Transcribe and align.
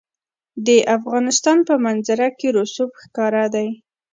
د 0.65 0.69
افغانستان 0.97 1.57
په 1.67 1.75
منظره 1.85 2.27
کې 2.39 2.47
رسوب 2.57 2.89
ښکاره 3.01 3.45
ده. 3.53 3.65